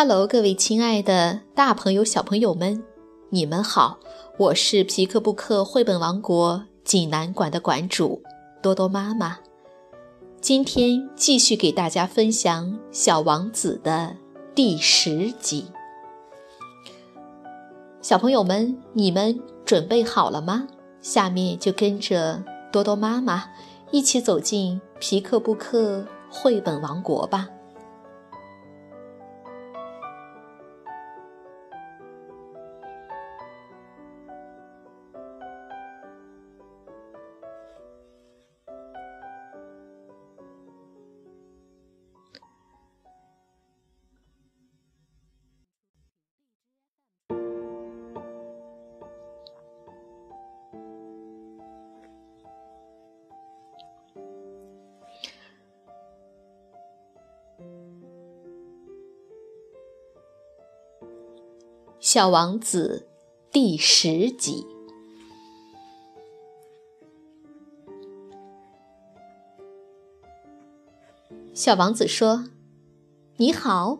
[0.00, 2.84] Hello，各位亲爱的大朋友、小朋友们，
[3.30, 3.98] 你们好！
[4.38, 8.22] 我是皮克布克绘本王国济南馆的馆主
[8.62, 9.40] 多多妈妈。
[10.40, 14.14] 今天继续给大家分享《小王子》的
[14.54, 15.66] 第十集。
[18.00, 20.68] 小朋友们，你们准备好了吗？
[21.02, 23.46] 下面就跟着多多妈妈
[23.90, 27.48] 一起走进皮克布克绘本王国吧。
[62.10, 63.06] 小王子
[63.52, 64.66] 第十集。
[71.52, 72.46] 小王子说
[73.36, 73.98] ：“你好。”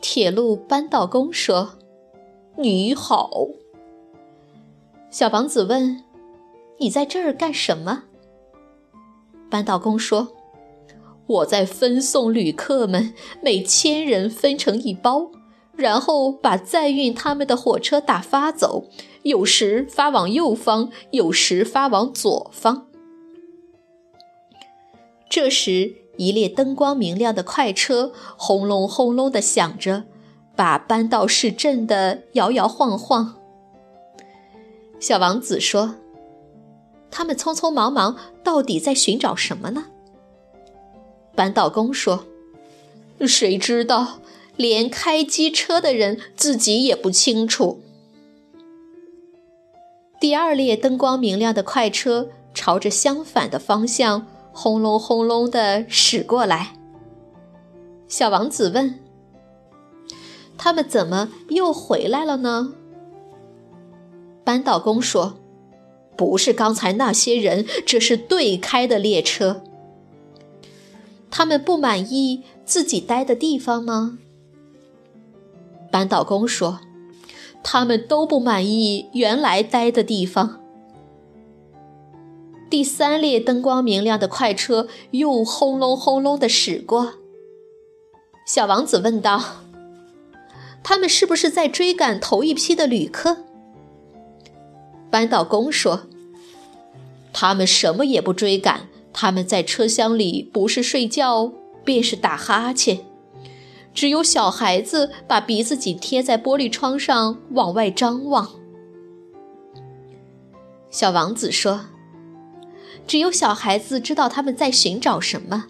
[0.00, 1.80] 铁路扳道工说
[2.54, 3.28] ：“你好。”
[5.10, 6.04] 小王子问
[6.78, 8.04] ：“你在这儿干什么？”
[9.50, 10.28] 扳道工说
[11.26, 13.12] ：“我在分送旅客们，
[13.42, 15.32] 每千人分成一包。”
[15.78, 18.88] 然后把载运他们的火车打发走，
[19.22, 22.88] 有时发往右方，有时发往左方。
[25.30, 30.02] 这时，一列灯光明亮的快车轰隆轰隆地响着，
[30.56, 33.36] 把搬道市震得摇摇晃晃。
[34.98, 35.94] 小王子说
[37.08, 39.86] ：“他们匆匆忙忙，到底在寻找什么呢？”
[41.36, 42.24] 扳道工说
[43.24, 44.18] ：“谁知道？”
[44.58, 47.80] 连开机车的人自己也不清楚。
[50.20, 56.74] 第二列灯光明亮的快车朝着相反的方向轰隆轰隆地驶过来。
[58.08, 58.98] 小王子问
[60.58, 62.74] ：“他们怎么又回来了呢？”
[64.42, 65.38] 扳道工说
[66.16, 69.62] ：“不是刚才那些人，这是对开的列车。
[71.30, 74.18] 他们不满意自己待的地方吗？”
[75.90, 76.80] 扳道工说
[77.62, 80.60] ：“他们都不满意原来待的地方。”
[82.70, 87.14] 第三列灯光明亮的快车又轰隆轰隆地驶过。
[88.46, 89.42] 小王子问道
[90.84, 93.38] ：“他们是不是在追赶头一批的旅客？”
[95.10, 96.02] 扳道工说
[97.32, 101.50] ：“他们什么也不追赶，他们在车厢里不是睡觉
[101.82, 102.98] 便是打哈欠。”
[103.94, 108.48] 只有小孩子把鼻子紧贴在玻璃窗上往外张望。
[110.90, 111.86] 小王子说
[113.06, 115.66] ：“只有小孩子知道他们在寻找什么。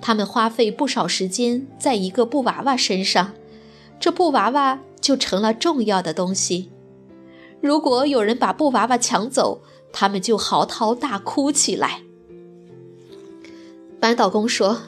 [0.00, 3.32] 他们花费不少时间在一个布娃娃身上，
[3.98, 6.70] 这布娃娃就成了重要的东西。
[7.60, 12.02] 如果有人把布娃娃抢走，他们就嚎啕大哭起来。”
[13.98, 14.82] 扳道工说：“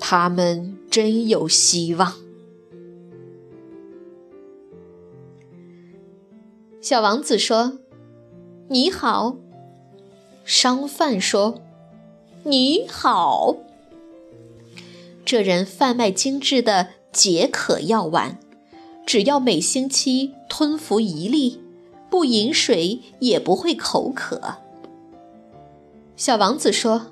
[0.00, 2.14] 他们。”真有希望。
[6.80, 7.80] 小王子说
[8.70, 9.36] ：“你好。”
[10.46, 11.60] 商贩说
[12.44, 13.56] ：“你好。”
[15.26, 18.38] 这人贩卖精致的解渴药丸，
[19.04, 21.60] 只要每星期吞服一粒，
[22.08, 24.56] 不饮水也不会口渴。
[26.16, 27.08] 小王子说：“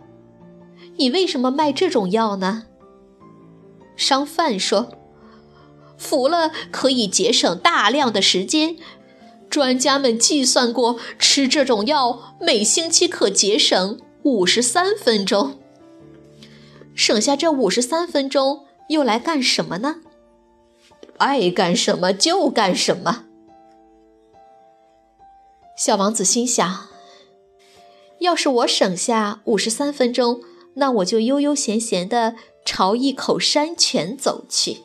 [0.97, 2.69] 你为什么卖这种药呢？”
[3.97, 4.89] 商贩说
[5.97, 8.77] ：“服了可以节省大量的时间。
[9.49, 15.59] 专家们计算过，吃这种药每星期可节省五十三分钟。
[16.95, 19.97] 省下这五十三分钟，又来干什么呢？
[21.19, 23.25] 爱干什么就干什么。”
[25.79, 26.89] 小王子心想
[28.21, 30.41] ：“要是我省下五十三分钟，
[30.75, 32.35] 那我就悠悠闲闲的。”
[32.65, 34.79] 朝一口山泉走去。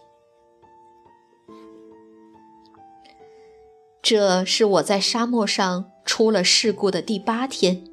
[4.01, 7.85] 这是我在沙漠上出了事故的第八天。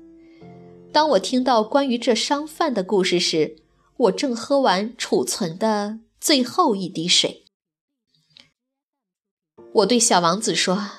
[0.92, 3.56] 当我听到关于这商贩的故事时，
[3.96, 7.44] 我正喝完储存的最后一滴水。
[9.74, 10.90] 我对小王子说：“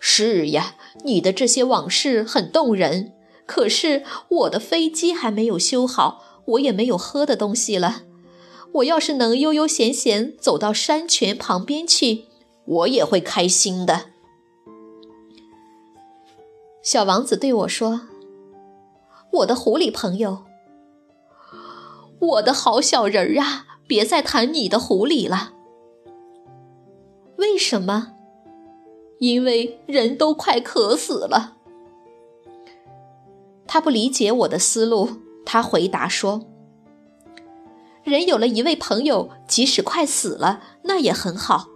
[0.00, 0.74] 是呀，
[1.04, 3.12] 你的这些往事很动人。
[3.46, 8.02] 可是我的飞机还没有修好。”我也没有喝的东西了，
[8.72, 12.26] 我要是能悠悠闲闲走到山泉旁边去，
[12.64, 14.06] 我也会开心的。”
[16.82, 18.02] 小王子对我说
[19.32, 20.44] ：“我的狐狸朋友，
[22.18, 25.52] 我的好小人儿啊，别再谈你的狐狸了。
[27.36, 28.14] 为什么？
[29.18, 31.58] 因为人都快渴死了。”
[33.66, 35.08] 他不理解我的思路，
[35.44, 36.46] 他回答说
[38.04, 41.68] ：“人有了一位朋友，即使快死了，那也很好。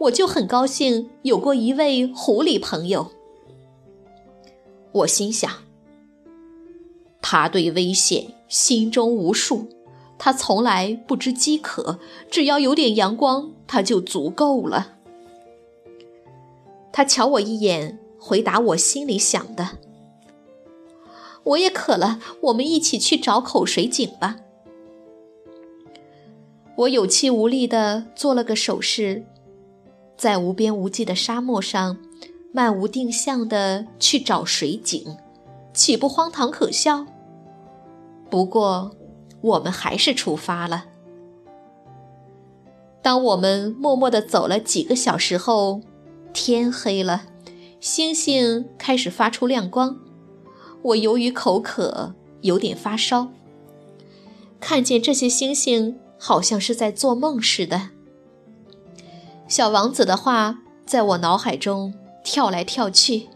[0.00, 3.12] 我就很高兴有过一位狐狸朋友。”
[4.92, 5.48] 我心想，
[7.22, 9.68] 他对危险心中无数，
[10.18, 14.96] 他从来不知饥渴，只要有点阳光，他就足够了。
[16.92, 19.78] 他瞧我一眼，回答我心里想的。
[21.44, 24.36] 我也渴了，我们一起去找口水井吧。
[26.76, 29.24] 我有气无力地做了个手势，
[30.16, 31.98] 在无边无际的沙漠上，
[32.52, 35.16] 漫无定向地去找水井，
[35.74, 37.06] 岂不荒唐可笑？
[38.30, 38.96] 不过，
[39.40, 40.84] 我们还是出发了。
[43.02, 45.80] 当我们默默地走了几个小时后，
[46.32, 47.22] 天黑了，
[47.80, 49.98] 星星开始发出亮光。
[50.82, 53.28] 我由于口渴，有点发烧。
[54.58, 57.90] 看见这些星星，好像是在做梦似的。
[59.46, 61.92] 小王子的话在我脑海中
[62.22, 63.28] 跳来跳去。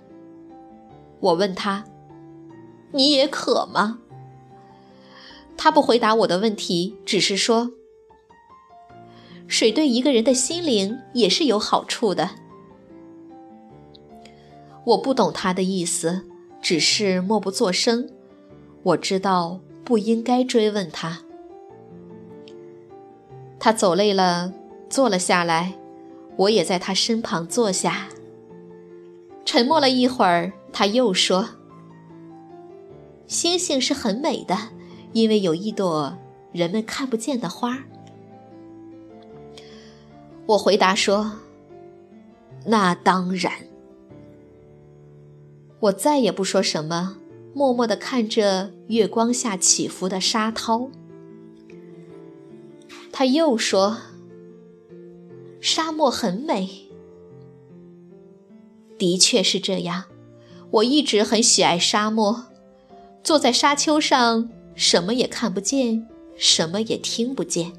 [1.20, 1.84] 我问他
[2.92, 3.98] ：“你也渴吗？”
[5.56, 7.72] 他不回答我的问题，只是说
[9.48, 12.30] ：“水对一个人的心灵也是有好处的。”
[14.84, 16.26] 我不懂他的意思。
[16.64, 18.08] 只是默不作声。
[18.82, 21.20] 我知道不应该追问他。
[23.60, 24.50] 他走累了，
[24.88, 25.74] 坐了下来，
[26.36, 28.08] 我也在他身旁坐下。
[29.44, 31.50] 沉默了一会儿，他又说
[33.28, 34.56] ：“星星是很美的，
[35.12, 36.16] 因为有一朵
[36.50, 37.84] 人们看不见的花。”
[40.46, 41.32] 我回答说
[42.64, 43.52] ：“那当然。”
[45.84, 47.18] 我再也不说什么，
[47.52, 50.88] 默默地看着月光下起伏的沙涛。
[53.12, 53.98] 他又说
[55.60, 56.88] ：“沙漠很美。”
[58.96, 60.04] 的确是这样，
[60.70, 62.46] 我一直很喜爱沙漠。
[63.22, 67.72] 坐在沙丘上，什么也看不见，什么也听不见。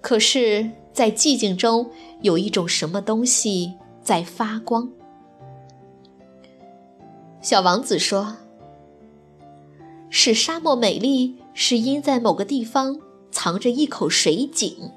[0.00, 1.88] 可是，在寂静中，
[2.22, 4.90] 有一种什么东西在发光。
[7.44, 8.36] 小王子说
[10.08, 12.98] ：“使沙漠美丽，是因在某个地方
[13.30, 14.90] 藏着一口水井。”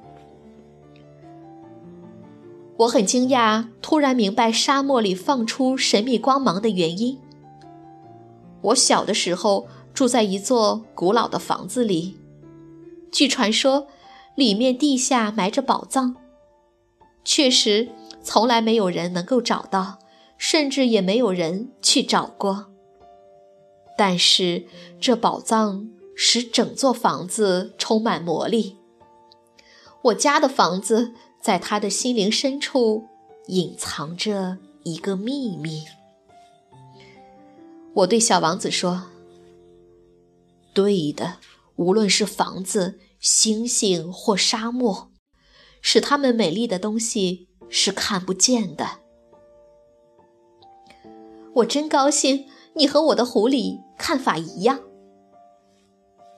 [2.78, 7.20] 我很惊讶，突然明白沙漠里放出神秘光芒的原因。
[8.62, 12.16] 我小的时候住在一座古老的房子里，
[13.12, 13.88] 据传说，
[14.36, 16.16] 里面地下埋着宝藏。
[17.26, 17.90] 确实，
[18.24, 20.00] 从来没有人能够找到。
[20.38, 22.72] 甚至也没有人去找过。
[23.98, 24.66] 但是
[25.00, 28.78] 这宝藏使整座房子充满魔力。
[30.04, 33.06] 我家的房子在他的心灵深处
[33.48, 35.84] 隐藏着一个秘密。
[37.96, 39.06] 我对小王子说
[40.76, 41.38] ：“对的，
[41.78, 45.12] 无论是房子、星星或沙漠，
[45.82, 49.00] 使它们美丽的东西是看不见的。”
[51.58, 54.80] 我真高兴，你和我的狐狸看法一样。”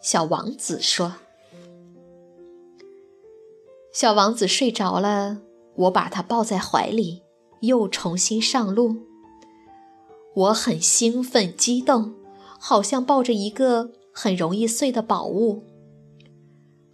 [0.01, 1.15] 小王子说。
[3.91, 5.39] 小王子睡着了，
[5.75, 7.23] 我把他抱在怀里，
[7.61, 8.95] 又重新上路。
[10.35, 12.13] 我很兴奋、激动，
[12.59, 15.63] 好像抱着一个很容易碎的宝物，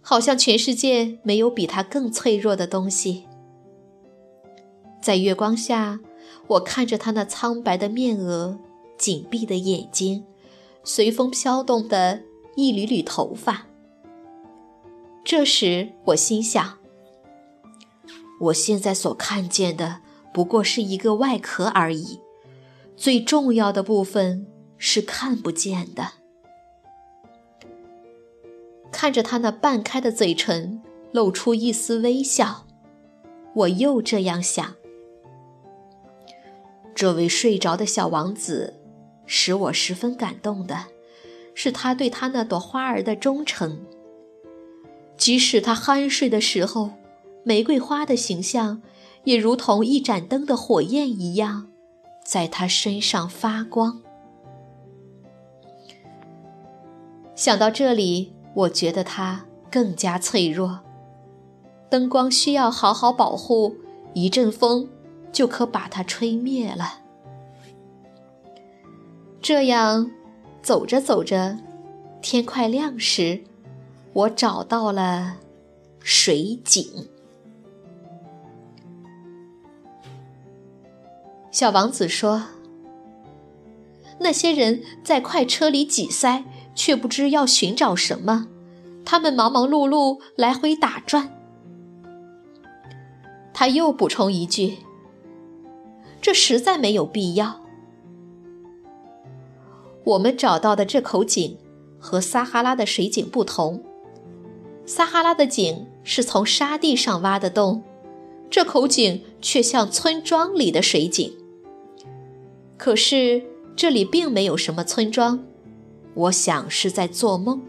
[0.00, 3.26] 好像全世界没有比它更脆弱的东西。
[5.00, 6.00] 在月光下。
[6.48, 8.58] 我看着他那苍白的面额、
[8.96, 10.24] 紧闭的眼睛、
[10.84, 12.22] 随风飘动的
[12.54, 13.66] 一缕缕头发。
[15.24, 16.78] 这时，我心想：
[18.40, 20.00] 我现在所看见的
[20.32, 22.20] 不过是一个外壳而已，
[22.96, 24.46] 最重要的部分
[24.78, 26.12] 是看不见的。
[28.92, 30.80] 看着他那半开的嘴唇，
[31.10, 32.66] 露出一丝微笑，
[33.54, 34.75] 我又这样想。
[36.96, 38.72] 这位睡着的小王子，
[39.26, 40.86] 使我十分感动的，
[41.52, 43.84] 是他对他那朵花儿的忠诚。
[45.18, 46.92] 即使他酣睡的时候，
[47.44, 48.80] 玫瑰花的形象
[49.24, 51.68] 也如同一盏灯的火焰一样，
[52.24, 54.00] 在他身上发光。
[57.34, 60.80] 想到这里，我觉得他更加脆弱。
[61.90, 63.76] 灯光需要好好保护，
[64.14, 64.88] 一阵风
[65.32, 67.00] 就可把它吹灭了。
[69.40, 70.10] 这样，
[70.62, 71.58] 走着走着，
[72.20, 73.44] 天快亮时，
[74.12, 75.36] 我找到了
[76.00, 77.08] 水井。
[81.52, 82.44] 小王子说
[84.20, 88.48] ：“那些人在快车里挤塞，却不知要寻找什么。
[89.04, 91.30] 他们忙忙碌碌，来回打转。”
[93.54, 94.78] 他又补充一句
[96.26, 97.60] ：“这实在没有必要。”
[100.02, 101.56] 我们找到的这口井
[102.00, 103.80] 和撒哈拉的水井不同，
[104.84, 107.84] 撒哈拉的井是从沙地上挖的洞，
[108.50, 111.32] 这口井却像村庄里的水井。
[112.76, 113.44] 可是
[113.76, 115.44] 这里并没有什么村庄，
[116.14, 117.62] 我想是在做梦。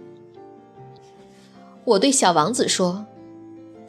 [1.85, 3.05] 我对小王子说。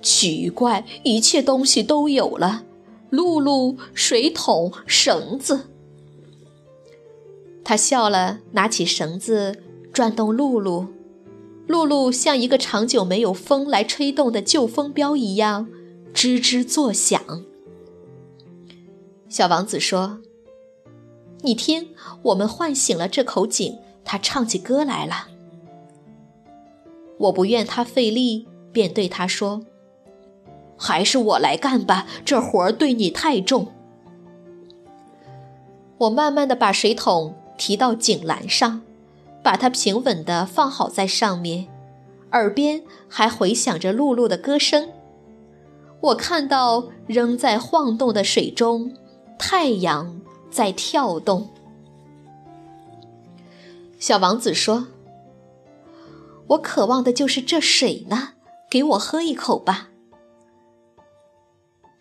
[0.02, 2.62] 奇怪，一切东西都有了：
[3.10, 5.68] 露露、水桶、绳子。
[7.64, 9.62] 他笑了，拿起绳子
[9.92, 10.86] 转动露露，
[11.66, 15.68] 露露像一个长久没有风来吹动的旧风标一样，
[16.14, 17.44] 吱吱作响。
[19.28, 20.20] 小王子说
[21.42, 21.88] ：“你听，
[22.22, 25.28] 我们唤醒了这口井，它唱起歌来了。”
[27.18, 29.62] 我不愿他费力，便对他说。
[30.78, 33.66] 还是我来干吧，这活儿对你太重。
[35.98, 38.82] 我慢慢的把水桶提到井栏上，
[39.42, 41.66] 把它平稳的放好在上面，
[42.30, 44.90] 耳边还回响着露露的歌声。
[46.00, 48.94] 我看到仍在晃动的水中，
[49.36, 51.48] 太阳在跳动。
[53.98, 54.86] 小王子说
[56.46, 58.34] ：“我渴望的就是这水呢，
[58.70, 59.87] 给我喝一口吧。”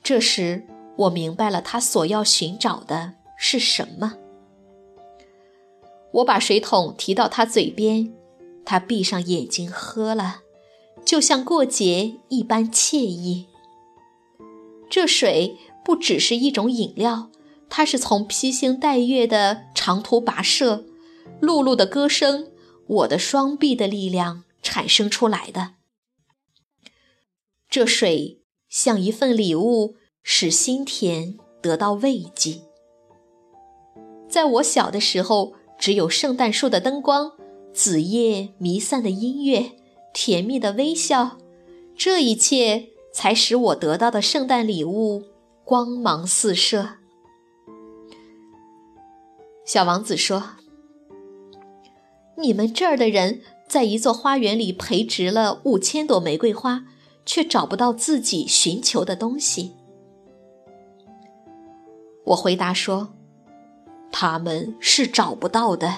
[0.08, 4.14] 这时，我明白了他所要寻找的是什么。
[6.14, 8.14] 我把水桶提到他嘴边，
[8.64, 10.44] 他闭上眼睛喝了，
[11.04, 13.48] 就像过节一般惬意。
[14.90, 17.30] 这水不只是一种饮料，
[17.68, 20.86] 它是从披星戴月的长途跋涉、
[21.42, 22.50] 露露的歌声、
[22.88, 25.74] 我的双臂的力量产生出来的。
[27.70, 28.40] 这水。
[28.80, 32.62] 像一份礼物，使心田得到慰藉。
[34.30, 37.32] 在我小的时候，只有圣诞树的灯光、
[37.74, 39.72] 子夜弥散的音乐、
[40.14, 41.40] 甜蜜的微笑，
[41.96, 45.24] 这一切才使我得到的圣诞礼物
[45.66, 46.98] 光芒四射。
[49.66, 50.52] 小王子说
[52.38, 56.86] ：“你们这儿的人在一座花园里培植了五千朵玫瑰花。”
[57.28, 59.76] 却找不到自己寻求的东西。
[62.24, 63.10] 我回答说
[64.12, 65.94] ：“他们是找不到的。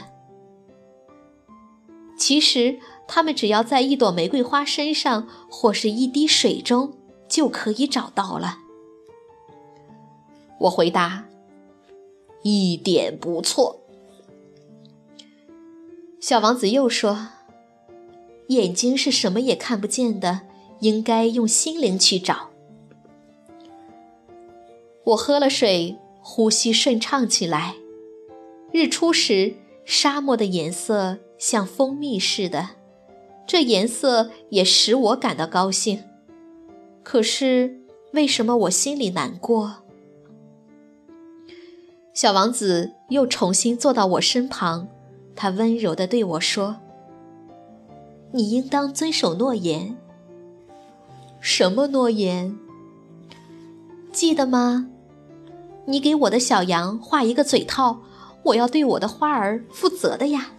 [2.18, 6.94] 其实，他们只要在一朵玫瑰花身上，或是一滴水中，
[7.30, 8.58] 就可以找到了。”
[10.62, 11.26] 我回答
[12.44, 13.80] ：“一点不错。”
[16.20, 17.30] 小王子又说
[18.50, 20.42] ：“眼睛是什么也看不见的。”
[20.80, 22.50] 应该用心灵去找。
[25.06, 27.76] 我喝了水，呼吸顺畅起来。
[28.72, 32.70] 日出时，沙漠的颜色像蜂蜜似的，
[33.48, 36.04] 这颜色也使我感到高兴。
[37.02, 37.80] 可是，
[38.14, 39.78] 为什么我心里难过？
[42.14, 44.88] 小王子又重新坐到我身旁，
[45.36, 46.76] 他温柔地对我说
[48.34, 49.98] ：“你应当遵守诺言。”
[51.40, 52.58] 什么诺言？
[54.12, 54.88] 记得吗？
[55.86, 58.00] 你给我的小羊画一个嘴套，
[58.44, 60.52] 我要对我的花儿负责的呀。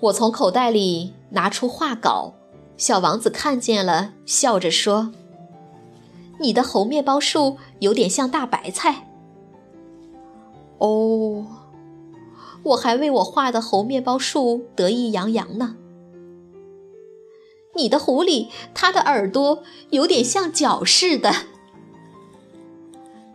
[0.00, 2.34] 我从口袋里拿出画稿，
[2.76, 5.12] 小王子看见了，笑着说
[6.40, 9.08] ：“你的猴面包树有点像大白菜。”
[10.78, 11.46] 哦，
[12.64, 15.76] 我还为我画的猴面包树得意洋洋呢。
[17.74, 21.32] 你的狐狸，它的耳朵有点像脚似的。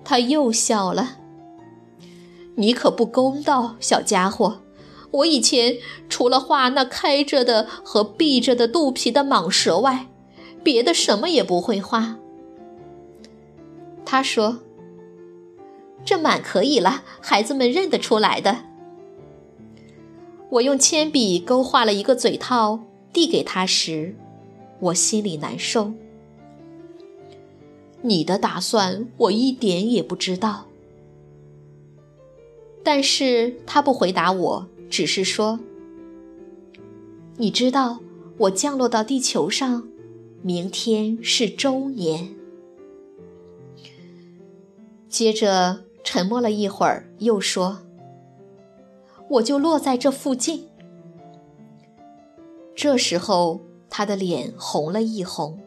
[0.03, 1.17] 他又笑了。
[2.56, 4.62] 你可不公道，小家伙！
[5.12, 5.77] 我以前
[6.10, 10.08] 除了画那开着的和闭着的肚皮的蟒蛇外，
[10.63, 12.17] 别的什么也不会画。”
[14.06, 14.60] 他说
[16.06, 18.65] ：“这满可以了，孩子们认得出来的。”
[20.51, 22.79] 我用铅笔勾画了一个嘴套，
[23.12, 24.15] 递给他时，
[24.79, 25.91] 我心里难受。
[28.01, 30.65] 你的打算我一点也不知道。
[32.84, 35.60] 但是他不回答我，只是说
[37.36, 38.00] ：“你知道，
[38.38, 39.88] 我降落到地球上，
[40.41, 42.34] 明天是周年。”
[45.10, 47.79] 接着沉默了一会儿，又说
[49.31, 50.67] ：“我就落在这附近。”
[52.74, 55.60] 这时候他的脸红了一红。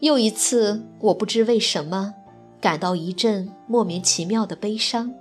[0.00, 2.14] 又一次，我不知为什么
[2.60, 5.12] 感到一阵莫名其妙的悲伤。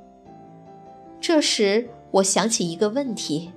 [1.21, 3.51] 这时，我想起一个问题。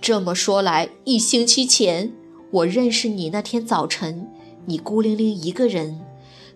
[0.00, 2.12] 这么说来，一星期前
[2.50, 4.30] 我认识你那天早晨，
[4.64, 6.00] 你孤零零一个人，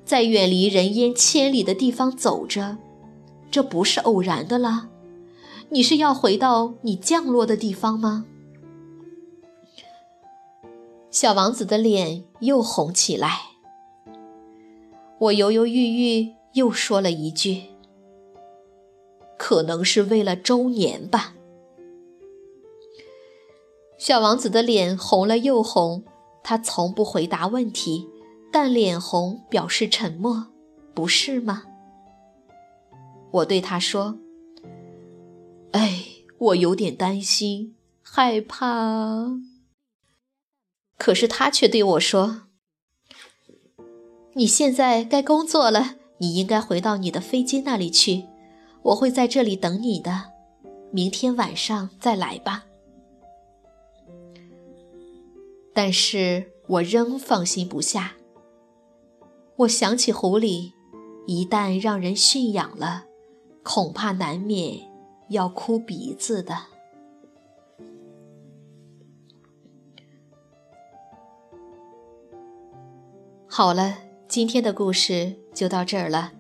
[0.05, 2.79] 在远离人烟千里的地方走着，
[3.51, 4.89] 这不是偶然的啦。
[5.69, 8.25] 你是要回到你降落的地方吗？
[11.13, 13.43] 小王子的脸又红起来。
[15.19, 17.65] 我犹犹豫豫，又说了一句
[19.39, 21.35] ：“可能是为了周年吧。”
[23.99, 26.03] 小王子的脸红了又红，
[26.43, 28.09] 他从不回答问题，
[28.51, 30.47] 但脸红表示沉默，
[30.95, 31.65] 不是吗？
[33.33, 34.17] 我对他说
[35.73, 36.05] ：“哎，
[36.39, 39.43] 我有点担心，害怕。”
[41.03, 42.43] 可是他却对我说
[44.35, 48.27] ：“你现在该工作了，你应该回到你的飞机那里去。
[48.83, 50.31] 我会在这里等你的，
[50.93, 52.67] 明天晚上再来吧。”
[55.75, 58.13] 但是我仍放心不下。
[59.57, 60.71] 我想起狐狸，
[61.27, 63.07] 一旦让人驯养了，
[63.65, 64.89] 恐怕难免
[65.31, 66.72] 要哭鼻子的。
[73.55, 76.33] 好了，今天的故事就到这儿了。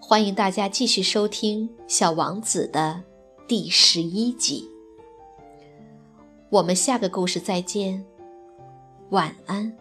[0.00, 3.00] 欢迎大家继续收听《小王子》的
[3.46, 4.68] 第十一集。
[6.50, 8.04] 我们下个故事再见，
[9.10, 9.72] 晚安。